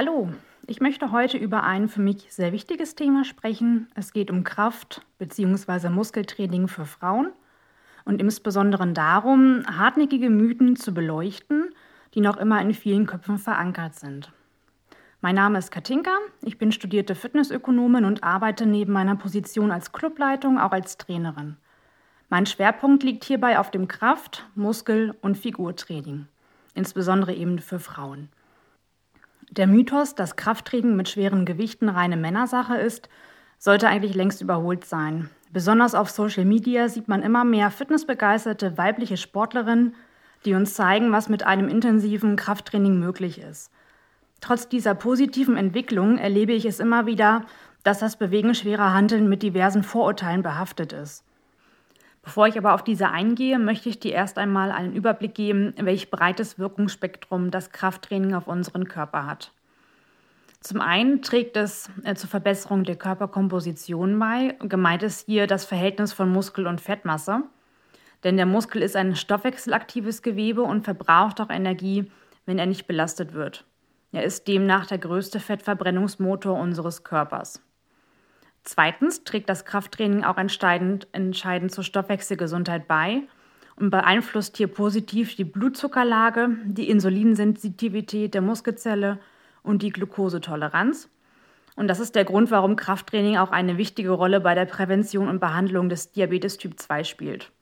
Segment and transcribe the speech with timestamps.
[0.00, 0.28] Hallo,
[0.68, 3.88] ich möchte heute über ein für mich sehr wichtiges Thema sprechen.
[3.96, 5.88] Es geht um Kraft- bzw.
[5.88, 7.32] Muskeltraining für Frauen
[8.04, 11.74] und insbesondere darum, hartnäckige Mythen zu beleuchten,
[12.14, 14.30] die noch immer in vielen Köpfen verankert sind.
[15.20, 20.60] Mein Name ist Katinka, ich bin studierte Fitnessökonomin und arbeite neben meiner Position als Clubleitung
[20.60, 21.56] auch als Trainerin.
[22.28, 26.28] Mein Schwerpunkt liegt hierbei auf dem Kraft-, Muskel- und Figurtraining,
[26.74, 28.28] insbesondere eben für Frauen.
[29.50, 33.08] Der Mythos, dass Krafttraining mit schweren Gewichten reine Männersache ist,
[33.58, 35.30] sollte eigentlich längst überholt sein.
[35.52, 39.94] Besonders auf Social Media sieht man immer mehr fitnessbegeisterte weibliche Sportlerinnen,
[40.44, 43.72] die uns zeigen, was mit einem intensiven Krafttraining möglich ist.
[44.40, 47.44] Trotz dieser positiven Entwicklung erlebe ich es immer wieder,
[47.82, 51.24] dass das Bewegen schwerer Handeln mit diversen Vorurteilen behaftet ist.
[52.22, 56.10] Bevor ich aber auf diese eingehe, möchte ich dir erst einmal einen Überblick geben, welch
[56.10, 59.52] breites Wirkungsspektrum das Krafttraining auf unseren Körper hat.
[60.60, 64.56] Zum einen trägt es äh, zur Verbesserung der Körperkomposition bei.
[64.60, 67.44] Gemeint ist hier das Verhältnis von Muskel und Fettmasse.
[68.24, 72.10] Denn der Muskel ist ein stoffwechselaktives Gewebe und verbraucht auch Energie,
[72.46, 73.64] wenn er nicht belastet wird.
[74.10, 77.62] Er ist demnach der größte Fettverbrennungsmotor unseres Körpers.
[78.64, 83.22] Zweitens trägt das Krafttraining auch entscheidend, entscheidend zur Stoffwechselgesundheit bei
[83.76, 89.18] und beeinflusst hier positiv die Blutzuckerlage, die Insulinsensitivität der Muskelzelle
[89.62, 91.08] und die Glukosetoleranz.
[91.76, 95.38] Und das ist der Grund, warum Krafttraining auch eine wichtige Rolle bei der Prävention und
[95.38, 97.52] Behandlung des Diabetes Typ 2 spielt.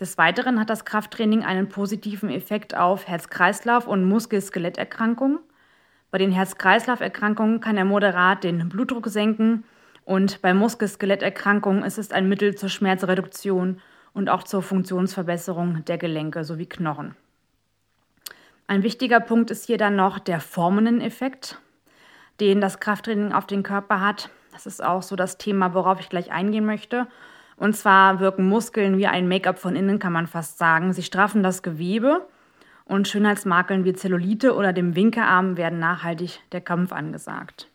[0.00, 5.38] Des Weiteren hat das Krafttraining einen positiven Effekt auf Herz-Kreislauf- und Muskel-Skeletterkrankungen.
[6.10, 9.62] Bei den Herz-Kreislauf-Erkrankungen kann er moderat den Blutdruck senken
[10.10, 13.80] und bei Muskel-Skeletterkrankungen ist es ein Mittel zur Schmerzreduktion
[14.12, 17.14] und auch zur Funktionsverbesserung der Gelenke sowie Knochen.
[18.66, 21.60] Ein wichtiger Punkt ist hier dann noch der Formenden-Effekt,
[22.40, 24.30] den das Krafttraining auf den Körper hat.
[24.50, 27.06] Das ist auch so das Thema, worauf ich gleich eingehen möchte.
[27.56, 30.92] Und zwar wirken Muskeln wie ein Make-up von innen, kann man fast sagen.
[30.92, 32.26] Sie straffen das Gewebe
[32.84, 37.69] und Schönheitsmakeln wie Zellulite oder dem Winkearm werden nachhaltig der Kampf angesagt.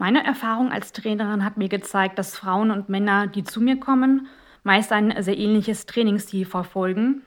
[0.00, 4.28] Meine Erfahrung als Trainerin hat mir gezeigt, dass Frauen und Männer, die zu mir kommen,
[4.62, 7.20] meist ein sehr ähnliches Trainingsziel verfolgen,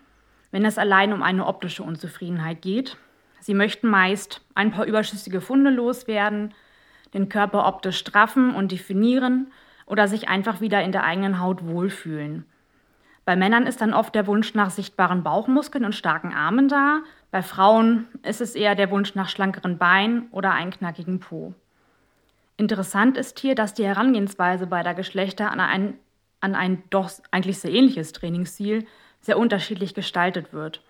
[0.49, 2.97] wenn es allein um eine optische Unzufriedenheit geht.
[3.41, 6.55] Sie möchten meist ein paar überschüssige Funde loswerden,
[7.13, 9.51] den Körper optisch straffen und definieren
[9.85, 12.43] oder sich einfach wieder in der eigenen Haut wohlfühlen.
[13.23, 17.01] Bei Männern ist dann oft der Wunsch nach sichtbaren Bauchmuskeln und starken Armen da.
[17.29, 21.53] Bei Frauen ist es eher der Wunsch nach schlankeren Beinen oder einen knackigen Po.
[22.57, 25.99] Interessant ist hier, dass die Herangehensweise beider Geschlechter an ein,
[26.39, 28.85] an ein doch eigentlich sehr ähnliches Trainingsziel
[29.21, 30.81] sehr unterschiedlich gestaltet wird.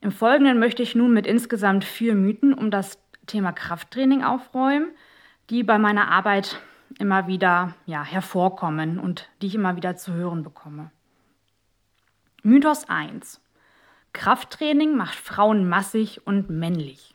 [0.00, 4.92] Im Folgenden möchte ich nun mit insgesamt vier Mythen um das Thema Krafttraining aufräumen,
[5.50, 6.60] die bei meiner Arbeit
[6.98, 10.90] immer wieder ja, hervorkommen und die ich immer wieder zu hören bekomme.
[12.42, 13.40] Mythos 1.
[14.12, 17.14] Krafttraining macht Frauen massig und männlich.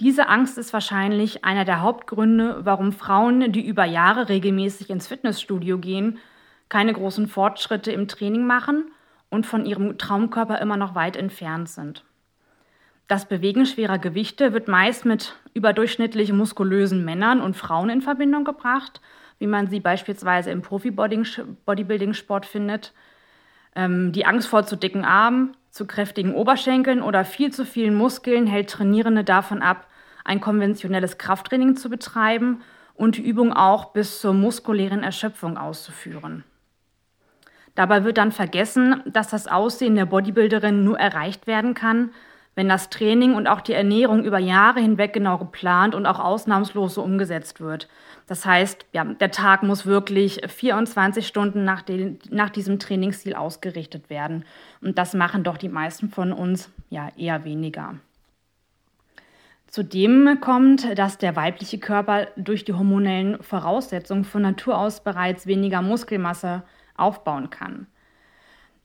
[0.00, 5.78] Diese Angst ist wahrscheinlich einer der Hauptgründe, warum Frauen, die über Jahre regelmäßig ins Fitnessstudio
[5.78, 6.18] gehen,
[6.68, 8.90] keine großen Fortschritte im Training machen
[9.28, 12.04] und von ihrem Traumkörper immer noch weit entfernt sind.
[13.08, 19.00] Das Bewegen schwerer Gewichte wird meist mit überdurchschnittlich muskulösen Männern und Frauen in Verbindung gebracht,
[19.38, 22.94] wie man sie beispielsweise im Profi-Bodybuilding-Sport findet.
[23.74, 28.46] Ähm, die Angst vor zu dicken Armen, zu kräftigen Oberschenkeln oder viel zu vielen Muskeln
[28.46, 29.88] hält Trainierende davon ab,
[30.22, 32.60] ein konventionelles Krafttraining zu betreiben
[32.94, 36.44] und die Übung auch bis zur muskulären Erschöpfung auszuführen.
[37.74, 42.10] Dabei wird dann vergessen, dass das Aussehen der Bodybuilderin nur erreicht werden kann,
[42.54, 46.94] wenn das Training und auch die Ernährung über Jahre hinweg genau geplant und auch ausnahmslos
[46.94, 47.88] so umgesetzt wird.
[48.26, 54.10] Das heißt, ja, der Tag muss wirklich 24 Stunden nach, den, nach diesem Trainingsziel ausgerichtet
[54.10, 54.44] werden.
[54.80, 57.94] Und das machen doch die meisten von uns ja eher weniger.
[59.66, 65.80] Zudem kommt, dass der weibliche Körper durch die hormonellen Voraussetzungen von Natur aus bereits weniger
[65.80, 66.62] Muskelmasse
[66.94, 67.86] aufbauen kann.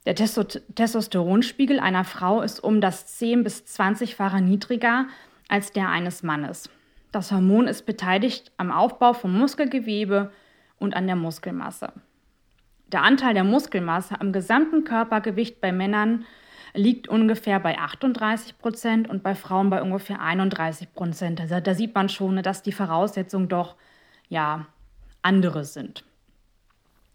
[0.07, 5.07] Der Testosteronspiegel einer Frau ist um das 10 bis 20-fache niedriger
[5.49, 6.69] als der eines Mannes.
[7.11, 10.31] Das Hormon ist beteiligt am Aufbau von Muskelgewebe
[10.79, 11.91] und an der Muskelmasse.
[12.93, 16.23] Der Anteil der Muskelmasse am gesamten Körpergewicht bei Männern
[16.73, 21.41] liegt ungefähr bei 38 Prozent und bei Frauen bei ungefähr 31 Prozent.
[21.41, 23.75] Also da sieht man schon, dass die Voraussetzungen doch
[24.29, 24.67] ja
[25.21, 26.05] andere sind.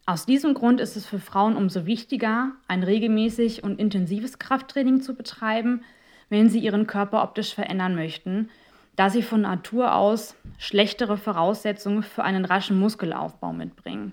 [0.04, 5.14] Aus diesem Grund ist es für Frauen umso wichtiger, ein regelmäßig und intensives Krafttraining zu
[5.14, 5.84] betreiben,
[6.28, 8.50] wenn sie ihren Körper optisch verändern möchten,
[8.96, 14.12] da sie von Natur aus schlechtere Voraussetzungen für einen raschen Muskelaufbau mitbringen.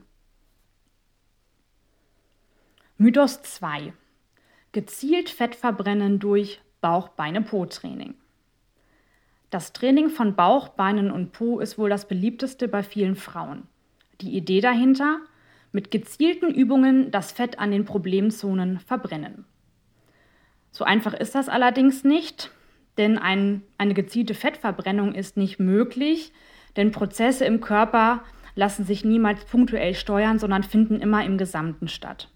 [2.97, 3.93] Mythos 2.
[4.73, 8.13] Gezielt Fett verbrennen durch Bauch-Beine-Po-Training.
[9.49, 13.63] Das Training von Bauch, Beinen und Po ist wohl das beliebteste bei vielen Frauen.
[14.21, 15.21] Die Idee dahinter?
[15.71, 19.45] Mit gezielten Übungen das Fett an den Problemzonen verbrennen.
[20.71, 22.51] So einfach ist das allerdings nicht,
[22.97, 26.31] denn ein, eine gezielte Fettverbrennung ist nicht möglich,
[26.75, 28.23] denn Prozesse im Körper
[28.55, 32.29] lassen sich niemals punktuell steuern, sondern finden immer im Gesamten statt.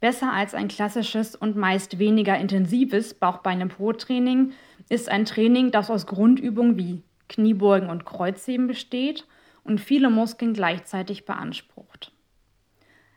[0.00, 4.52] Besser als ein klassisches und meist weniger intensives Bauchbeine-Po-Training
[4.88, 9.26] ist ein Training, das aus Grundübungen wie Kniebeugen und Kreuzheben besteht
[9.62, 11.83] und viele Muskeln gleichzeitig beansprucht.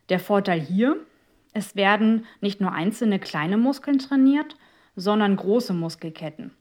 [0.09, 0.97] Der Vorteil hier,
[1.53, 4.55] es werden nicht nur einzelne kleine Muskeln trainiert,
[4.95, 6.51] sondern große Muskelketten.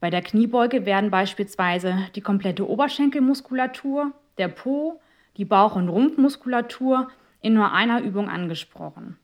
[0.00, 5.00] Bei der Kniebeuge werden beispielsweise die komplette Oberschenkelmuskulatur, der Po,
[5.36, 7.08] die Bauch- und Rumpfmuskulatur
[7.40, 9.18] in nur einer Übung angesprochen.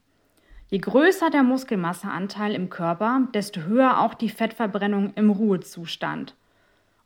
[0.69, 6.37] Je größer der Muskelmasseanteil im Körper, desto höher auch die Fettverbrennung im Ruhezustand.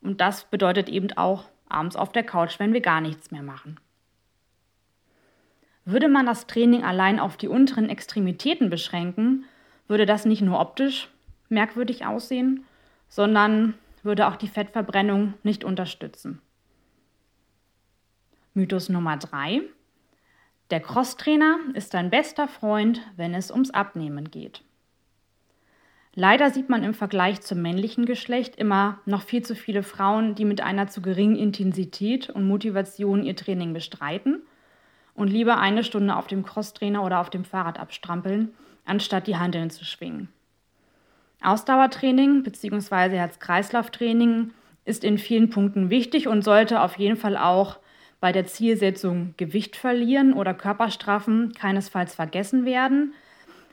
[0.03, 3.81] Und das bedeutet eben auch abends auf der Couch, wenn wir gar nichts mehr machen.
[5.85, 9.45] Würde man das Training allein auf die unteren Extremitäten beschränken,
[9.87, 11.11] würde das nicht nur optisch
[11.51, 12.65] merkwürdig aussehen,
[13.09, 16.41] sondern würde auch die Fettverbrennung nicht unterstützen.
[18.55, 19.63] Mythos Nummer 3.
[20.71, 24.63] Der Crosstrainer ist dein bester Freund, wenn es ums Abnehmen geht.
[26.15, 30.45] Leider sieht man im Vergleich zum männlichen Geschlecht immer noch viel zu viele Frauen, die
[30.45, 34.43] mit einer zu geringen Intensität und Motivation ihr Training bestreiten
[35.15, 38.51] und lieber eine Stunde auf dem Crosstrainer oder auf dem Fahrrad abstrampeln,
[38.85, 40.29] anstatt die Handeln zu schwingen.
[41.43, 43.17] Ausdauertraining bzw.
[43.17, 44.51] Herz-Kreislauf-Training
[44.85, 47.79] ist in vielen Punkten wichtig und sollte auf jeden Fall auch
[48.21, 53.13] bei der Zielsetzung Gewicht verlieren oder Körperstraffen keinesfalls vergessen werden.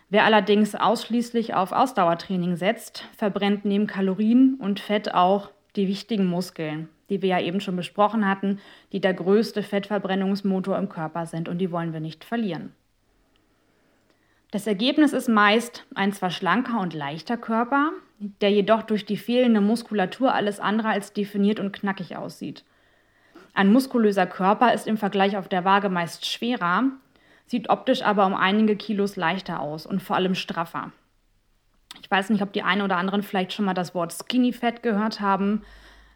[0.09, 6.89] Wer allerdings ausschließlich auf Ausdauertraining setzt, verbrennt neben Kalorien und Fett auch die wichtigen Muskeln,
[7.11, 8.59] die wir ja eben schon besprochen hatten,
[8.91, 12.73] die der größte Fettverbrennungsmotor im Körper sind und die wollen wir nicht verlieren.
[14.49, 19.61] Das Ergebnis ist meist ein zwar schlanker und leichter Körper, der jedoch durch die fehlende
[19.61, 22.63] Muskulatur alles andere als definiert und knackig aussieht.
[23.53, 26.83] Ein muskulöser Körper ist im Vergleich auf der Waage meist schwerer,
[27.45, 30.91] sieht optisch aber um einige Kilos leichter aus und vor allem straffer.
[32.01, 34.83] Ich weiß nicht, ob die einen oder anderen vielleicht schon mal das Wort Skinny Fat
[34.83, 35.63] gehört haben.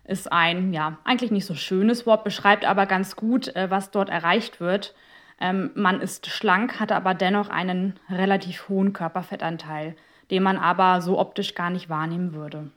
[0.07, 4.09] Ist ein, ja, eigentlich nicht so schönes Wort, beschreibt aber ganz gut, äh, was dort
[4.09, 4.93] erreicht wird.
[5.39, 9.95] Ähm, man ist schlank, hat aber dennoch einen relativ hohen Körperfettanteil,
[10.31, 12.71] den man aber so optisch gar nicht wahrnehmen würde.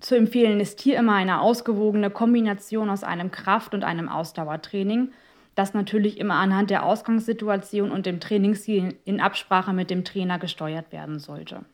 [0.00, 5.12] Zu empfehlen ist hier immer eine ausgewogene Kombination aus einem Kraft- und einem Ausdauertraining,
[5.54, 10.92] das natürlich immer anhand der Ausgangssituation und dem Trainingsziel in Absprache mit dem Trainer gesteuert
[10.92, 11.64] werden sollte.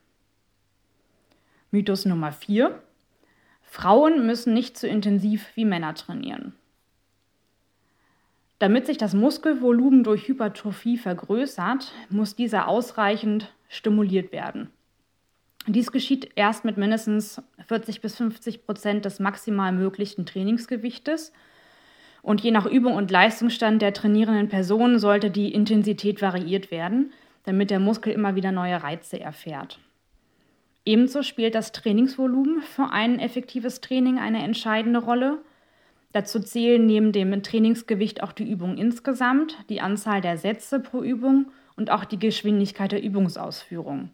[1.73, 2.81] Mythos Nummer 4.
[3.73, 6.53] Frauen müssen nicht so intensiv wie Männer trainieren.
[8.59, 14.69] Damit sich das Muskelvolumen durch Hypertrophie vergrößert, muss dieser ausreichend stimuliert werden.
[15.67, 21.33] Dies geschieht erst mit mindestens 40 bis 50 Prozent des maximal möglichen Trainingsgewichtes.
[22.21, 27.15] Und je nach Übung und Leistungsstand der trainierenden Person sollte die Intensität variiert werden,
[27.45, 29.79] damit der Muskel immer wieder neue Reize erfährt.
[30.85, 35.39] Ebenso spielt das Trainingsvolumen für ein effektives Training eine entscheidende Rolle.
[36.13, 41.47] Dazu zählen neben dem Trainingsgewicht auch die Übung insgesamt, die Anzahl der Sätze pro Übung
[41.77, 44.11] und auch die Geschwindigkeit der Übungsausführung.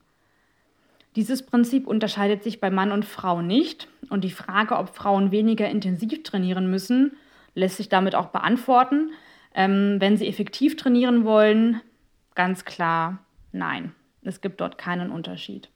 [1.17, 5.69] Dieses Prinzip unterscheidet sich bei Mann und Frau nicht und die Frage, ob Frauen weniger
[5.69, 7.17] intensiv trainieren müssen,
[7.55, 9.11] lässt sich damit auch beantworten.
[9.55, 11.81] Ähm, wenn sie effektiv trainieren wollen,
[12.35, 13.19] ganz klar
[13.53, 13.93] nein.
[14.23, 15.71] Es gibt dort keinen Unterschied.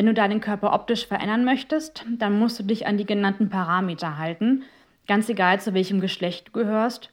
[0.00, 4.16] Wenn du deinen Körper optisch verändern möchtest, dann musst du dich an die genannten Parameter
[4.16, 4.62] halten,
[5.06, 7.10] ganz egal zu welchem Geschlecht du gehörst.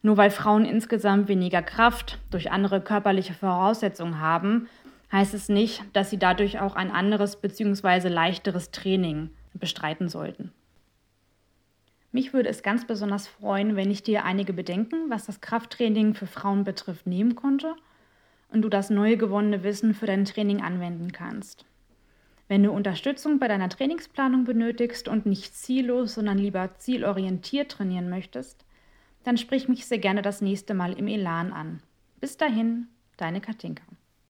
[0.00, 4.66] Nur weil Frauen insgesamt weniger Kraft durch andere körperliche Voraussetzungen haben,
[5.12, 8.08] heißt es nicht, dass sie dadurch auch ein anderes bzw.
[8.08, 10.52] leichteres Training bestreiten sollten.
[12.12, 16.26] Mich würde es ganz besonders freuen, wenn ich dir einige Bedenken, was das Krafttraining für
[16.26, 17.74] Frauen betrifft, nehmen konnte
[18.48, 21.66] und du das neu gewonnene Wissen für dein Training anwenden kannst.
[22.52, 28.66] Wenn du Unterstützung bei deiner Trainingsplanung benötigst und nicht ziellos, sondern lieber zielorientiert trainieren möchtest,
[29.24, 31.82] dann sprich mich sehr gerne das nächste Mal im Elan an.
[32.20, 33.84] Bis dahin, deine Katinka.